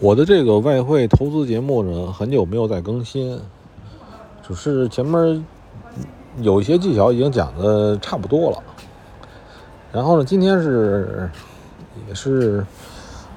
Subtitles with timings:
[0.00, 3.36] 我的这个外汇投资节目呢，很久没有再更新，
[4.46, 5.44] 只是前面
[6.40, 8.62] 有一些技巧已经讲的差不多了。
[9.90, 11.28] 然后呢，今天是
[12.06, 12.64] 也是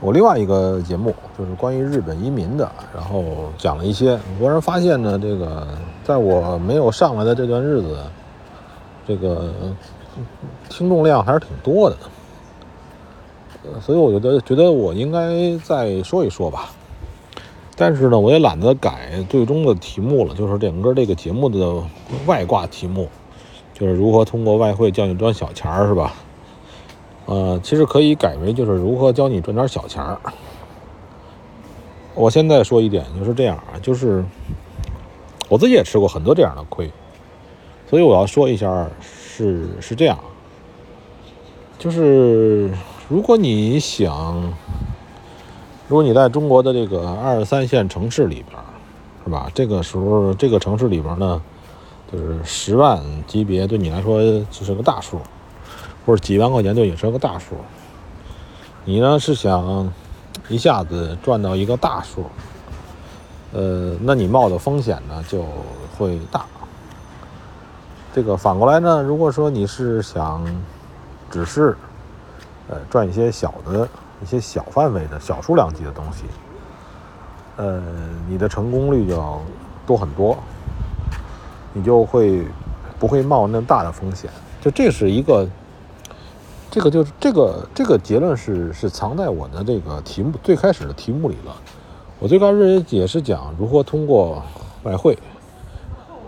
[0.00, 4.14] 我另外一个节目，就是关于日本移民的，然后讲了一些。
[4.14, 5.64] 我忽然发现呢，这个
[6.02, 7.96] 在我没有上来的这段日子，
[9.06, 9.48] 这个
[10.68, 11.96] 听众量还是挺多的。
[13.80, 16.70] 所以我觉得，觉得我应该再说一说吧。
[17.76, 21.80] 但是呢，我也懒得改最终的题目了，就是整个这个节目的
[22.26, 23.08] 外挂题目，
[23.72, 26.12] 就是如何通过外汇教你赚小钱儿，是吧？
[27.26, 30.18] 呃，其实可以改为就是如何教你赚点小钱儿。
[32.14, 34.24] 我现在说一点就是这样啊，就是
[35.48, 36.90] 我自己也吃过很多这样的亏，
[37.88, 40.18] 所以我要说一下，是是这样，
[41.78, 42.72] 就是。
[43.08, 44.52] 如果你想，
[45.88, 48.62] 如果你在中国的这个二三线城市里边，
[49.24, 49.50] 是吧？
[49.54, 51.40] 这个时候，这个城市里边呢，
[52.12, 55.18] 就是十万级别对你来说就是个大数，
[56.04, 57.56] 或者几万块钱对你是个大数。
[58.84, 59.90] 你呢是想
[60.50, 62.26] 一下子赚到一个大数，
[63.54, 65.46] 呃，那你冒的风险呢就
[65.96, 66.44] 会大。
[68.12, 70.44] 这个反过来呢，如果说你是想
[71.30, 71.74] 只是。
[72.68, 73.88] 呃，赚一些小的、
[74.22, 76.24] 一些小范围的小数量级的东西，
[77.56, 77.82] 呃，
[78.28, 79.40] 你的成功率就要
[79.86, 80.36] 多很多，
[81.72, 82.44] 你就会
[82.98, 84.30] 不会冒那么大的风险。
[84.60, 85.48] 就这是一个，
[86.70, 91.56] 这个就是这个这个结论是是藏在我的这个题目最开始的题目里了。
[92.18, 94.42] 我最开始也是讲如何通过
[94.82, 95.16] 外汇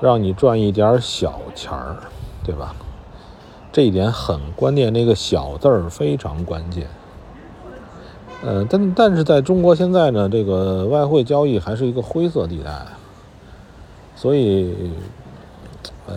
[0.00, 1.96] 让你赚一点小钱儿，
[2.44, 2.74] 对吧？
[3.78, 6.88] 这一点很关键，那个小字儿非常关键。
[8.42, 12.72] 呃，但但是在中国现在呢，这个外汇交易还是一个灰色地带，
[14.16, 14.90] 所以，
[16.08, 16.16] 呃，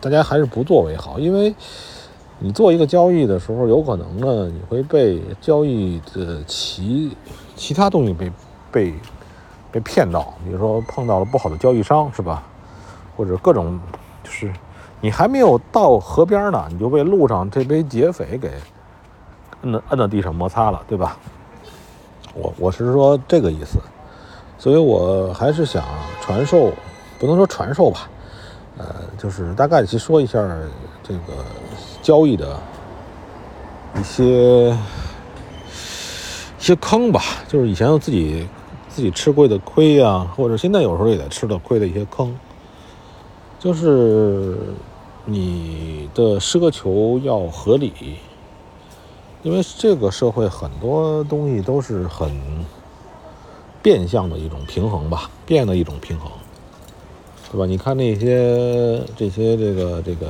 [0.00, 1.52] 大家还是不做为好，因为
[2.38, 7.16] 你做一个交易的时候，有可能呢，你会被交易的其
[7.56, 8.30] 其他东西被
[8.70, 8.94] 被
[9.72, 12.44] 被骗到，比如说碰到了不好的交易商，是吧？
[13.16, 13.76] 或者各种
[14.22, 14.52] 就是。
[15.00, 18.50] 你还没有到河边呢，你就被路上这杯劫匪给
[19.62, 21.16] 摁到摁到地上摩擦了，对吧？
[22.34, 23.78] 我我是说这个意思，
[24.58, 25.84] 所以我还是想
[26.20, 26.70] 传授，
[27.18, 28.08] 不能说传授吧，
[28.78, 28.86] 呃，
[29.16, 30.38] 就是大概去说一下
[31.02, 31.32] 这个
[32.02, 32.58] 交易的
[33.98, 34.70] 一些
[36.58, 38.46] 一些坑吧，就是以前自己
[38.88, 42.36] 自己吃过的亏呀，或者现在有时候也在吃的亏的一些坑。
[43.58, 44.56] 就是
[45.24, 47.92] 你的奢求要合理，
[49.42, 52.30] 因为这个社会很多东西都是很
[53.82, 56.30] 变相的一种平衡吧，变的一种平衡，
[57.50, 57.66] 对吧？
[57.66, 60.26] 你看那些这些这个这个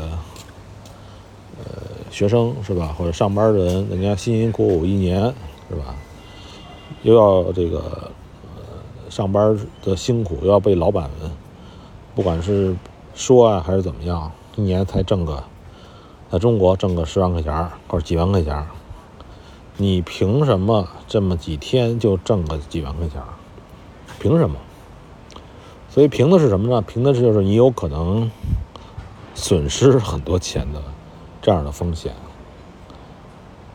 [1.58, 5.20] 呃学生是吧，或者上班的人，人家辛辛苦苦一年
[5.68, 5.94] 是吧，
[7.02, 8.10] 又要这个
[8.56, 11.10] 呃上班的辛苦，又要被老板
[12.14, 12.74] 不管是。
[13.16, 14.30] 说啊，还是怎么样？
[14.56, 15.42] 一年才挣个，
[16.30, 18.66] 在中国挣个十万块钱或者几万块钱
[19.78, 23.22] 你凭什么这么几天就挣个几万块钱
[24.20, 24.56] 凭什么？
[25.88, 26.82] 所以凭的是什么呢？
[26.82, 28.30] 凭的是就是你有可能
[29.34, 30.82] 损失很多钱的
[31.40, 32.12] 这样的风险。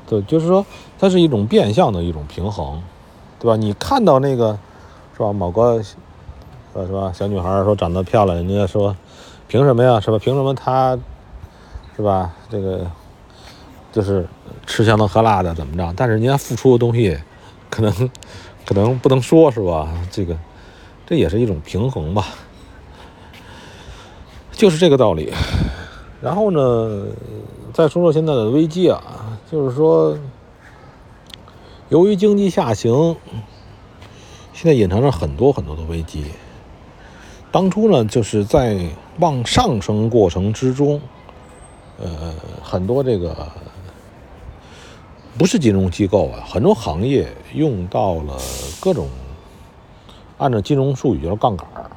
[0.07, 0.63] 对，就是说
[0.99, 2.83] 它是一种变相的一种平衡，
[3.39, 3.55] 对吧？
[3.55, 4.59] 你看到那个
[5.17, 5.33] 是吧？
[5.33, 5.81] 某个
[6.73, 7.11] 呃是吧？
[7.13, 8.95] 小女孩说长得漂亮，人家说。
[9.47, 9.99] 凭什么呀？
[9.99, 10.17] 是吧？
[10.17, 10.97] 凭什么她，
[11.97, 12.31] 是吧？
[12.49, 12.89] 这个
[13.91, 14.25] 就是
[14.65, 15.93] 吃香的喝辣的，怎么着？
[15.97, 17.19] 但是人家付出的东西，
[17.69, 18.09] 可能
[18.65, 19.91] 可能不能说是吧？
[20.09, 20.37] 这个
[21.05, 22.27] 这也是一种平衡吧，
[24.53, 25.33] 就是这个道理。
[26.21, 27.07] 然后呢，
[27.73, 29.01] 再说说现在的危机啊，
[29.51, 30.17] 就是说，
[31.89, 33.17] 由于经济下行，
[34.53, 36.23] 现在隐藏着很多很多的危机。
[37.51, 38.79] 当初呢，就是在
[39.19, 41.01] 往上升过程之中，
[41.99, 42.33] 呃，
[42.63, 43.35] 很多这个
[45.37, 48.37] 不是金融机构啊，很多行业用到了
[48.79, 49.09] 各种
[50.37, 51.91] 按照金融术语叫杠杆儿。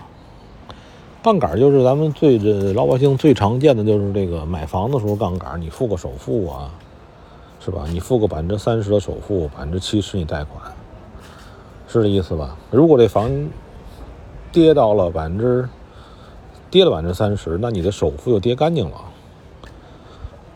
[1.23, 6.69] 杠杆儿就是咱们最这老百姓最常见的就是这个买房的时候杠杆儿，你付个首付啊，
[7.65, 7.85] 是吧？
[7.89, 10.61] 你付个百分之三十的首付，百分之七十你贷款，
[11.87, 12.57] 是这意思吧？
[12.71, 13.31] 如果这房
[14.55, 15.69] 跌到了百分之，
[16.71, 18.97] 跌了百分之三十，那你的首付又跌干净了。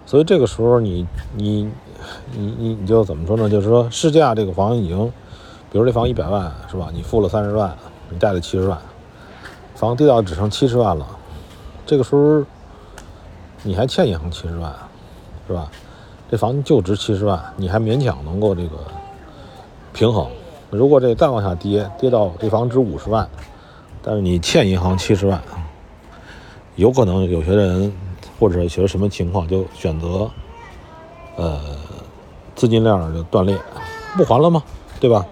[0.07, 1.05] 所以这个时候，你
[1.35, 1.69] 你
[2.33, 3.51] 你你你就怎么说呢？
[3.51, 5.13] 就是说，市价这个房已经
[5.73, 6.91] 比如这房一百万是吧？
[6.95, 7.77] 你付了三十万，
[8.09, 8.79] 你贷了七十万，
[9.75, 11.05] 房跌到只剩七十万了，
[11.85, 12.45] 这个时候
[13.65, 14.73] 你还欠银行七十万，
[15.49, 15.69] 是吧？
[16.31, 18.77] 这房就值七十万，你还勉强能够这个
[19.93, 20.29] 平衡。
[20.71, 23.29] 如果这再往下跌，跌到这房值五十万，
[24.03, 25.43] 但是你欠银行七十万，
[26.77, 27.93] 有可能有些人
[28.39, 30.31] 或者有什么情况就选择
[31.37, 31.61] 呃
[32.55, 33.59] 资金链就断裂，
[34.17, 34.63] 不还了吗？
[35.01, 35.25] 对吧？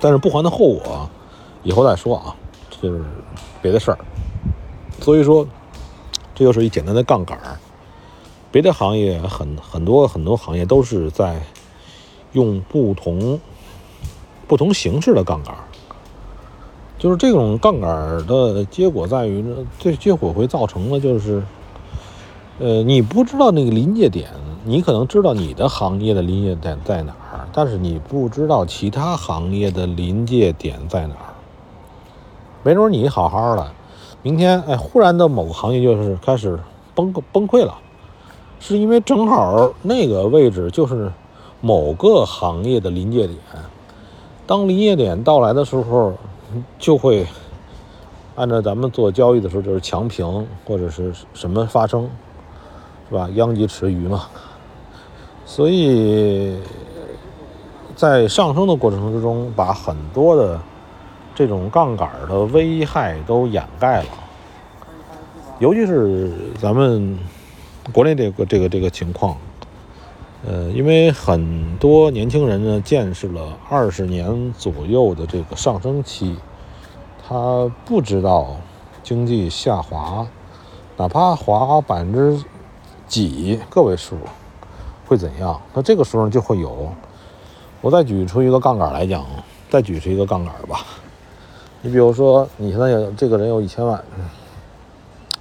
[0.00, 1.08] 但是不还的后果
[1.62, 2.34] 以后再说啊，
[2.70, 3.04] 这就是
[3.60, 3.98] 别的事儿。
[5.00, 5.46] 所以说，
[6.34, 7.58] 这就是一简单的杠杆儿。
[8.50, 11.40] 别的行业很很多很多行业都是在
[12.32, 13.38] 用不同
[14.48, 15.64] 不同形式的杠杆儿，
[17.00, 21.42] 就是这种杠杆的结果在于呢，这结果会造成了就是，
[22.58, 24.28] 呃，你不知道那个临界点，
[24.66, 31.32] 你可能知道你的行业的临界点在哪儿，但是你不知道其他行业的临界点在哪儿。
[32.62, 33.66] 没准你好好的，
[34.20, 36.60] 明天哎，忽然的某个行业就是开始
[36.94, 37.74] 崩崩溃了。
[38.58, 41.10] 是因为正好那个位置就是
[41.62, 43.38] 某个行业的临界点，
[44.46, 46.12] 当临界点到来的时候，
[46.78, 47.26] 就会
[48.36, 52.08] 按照咱们做交易的时候就是强平或者是什么发生，
[53.08, 53.28] 是吧？
[53.34, 54.26] 殃及池鱼嘛。
[55.44, 56.56] 所以
[57.94, 60.60] 在上升的过程之中，把很多的
[61.34, 64.08] 这种杠杆的危害都掩盖了，
[65.58, 66.30] 尤其是
[66.60, 67.18] 咱们。
[67.94, 69.36] 国内这个这个这个情况，
[70.46, 76.36] 呃，因为很多年轻人呢见识了二十年左右的这个上升期，
[77.28, 78.56] 他不知道
[79.02, 80.26] 经济下滑，
[80.96, 82.42] 哪怕滑百分之
[83.06, 84.16] 几个位数
[85.06, 85.60] 会怎样。
[85.74, 86.90] 那这个时候就会有，
[87.82, 89.24] 我再举出一个杠杆来讲，
[89.68, 90.86] 再举出一个杠杆吧。
[91.82, 94.02] 你比如说，你现在有这个人有一千万，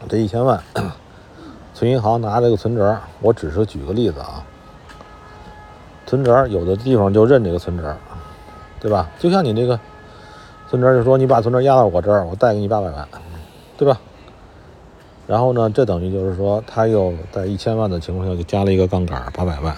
[0.09, 0.61] 这一千万。
[1.73, 4.43] 存银行拿这个存折，我只是举个例子啊。
[6.09, 7.95] 存折有的地方就认这个存折，
[8.79, 9.07] 对吧？
[9.19, 9.79] 就像你这个
[10.67, 13.07] 存折，就说你把存折压到我这儿，我贷给你八百万，
[13.77, 13.99] 对吧？
[15.27, 19.75] 然后呢，这等于就是说，他又在一千万的情况下就加了一个杠杆，八百万。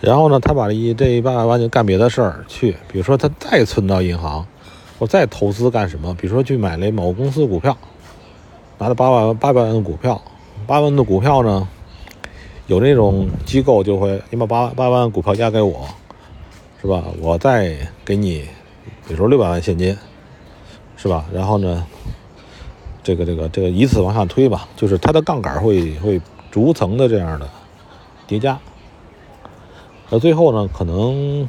[0.00, 4.46] 然后呢，他把这一这一八百万就干别的事儿去，比如说他再存到银行，
[4.98, 6.14] 我再投资干什么？
[6.14, 7.76] 比如说去买了某公司股票，
[8.78, 10.18] 拿了八万八百万的股票。
[10.66, 11.68] 八万的股票呢，
[12.66, 15.86] 有那种机构就会，你把八八万股票押给我，
[16.80, 17.04] 是吧？
[17.20, 18.40] 我再给你，
[19.06, 19.96] 比如说六百万现金，
[20.96, 21.26] 是吧？
[21.32, 21.86] 然后呢，
[23.02, 26.20] 这个这个这个以此往下推吧，就是它的杠杆会会
[26.50, 27.46] 逐层的这样的
[28.26, 28.58] 叠加，
[30.08, 31.46] 那最后呢，可能，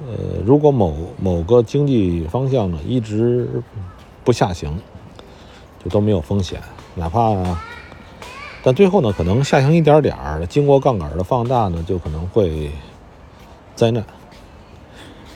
[0.00, 3.48] 呃，如果某某个经济方向呢一直
[4.24, 4.78] 不下行，
[5.82, 6.60] 就都没有风险。
[6.94, 7.34] 哪怕，
[8.66, 12.70] 但最后呢，可能下行一点点儿，经过杠杆的放大呢，就可能会
[13.76, 14.02] 灾难。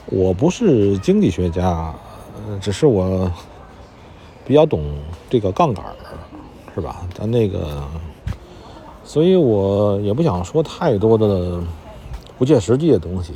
[0.07, 1.93] 我不是经济学家，
[2.59, 3.31] 只是我
[4.47, 4.83] 比较懂
[5.29, 5.85] 这个杠杆
[6.73, 7.05] 是吧？
[7.13, 7.83] 咱那个，
[9.03, 11.61] 所以我也不想说太多的
[12.39, 13.33] 不切实际的东西。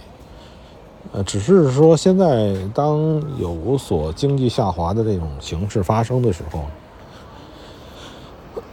[1.11, 6.63] 呃，只是说现在当有所经济下滑的这种形势发生的时候。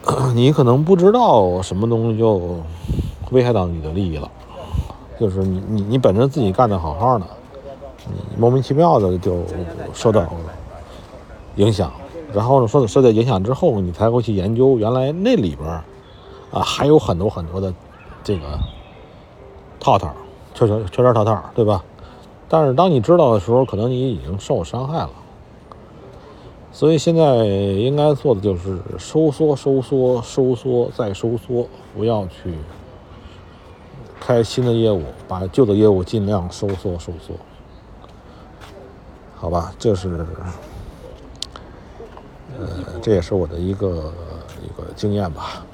[0.34, 2.60] 你可能不知道什么东西就
[3.30, 4.30] 危害到你的利益了，
[5.18, 7.26] 就是你你你本着自己干的好好的，
[8.06, 9.42] 你莫名其妙的就
[9.92, 10.24] 受到
[11.56, 11.92] 影响，
[12.32, 15.68] 然后呢，受受到影响之后，你才会去研究原来那里边
[16.50, 17.72] 啊还有很多很多的
[18.24, 18.58] 这个
[19.78, 20.12] 套套，
[20.54, 21.84] 圈圈圈圈套套，对吧？
[22.48, 25.10] 但是当你知道的时候，可能你已经受伤害了。
[26.72, 32.54] 所以现在应该做的就是收缩、收缩、收缩再收缩，不要去
[34.20, 37.34] 开新的业务，把旧的业务尽量收缩、收缩，
[39.34, 39.74] 好吧？
[39.78, 40.26] 这是，
[42.58, 42.68] 呃，
[43.02, 44.12] 这也是我的一个
[44.62, 45.64] 一个经验吧。